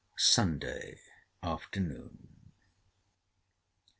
SUNDAY 0.17 0.99
AFTERNOON. 1.43 2.27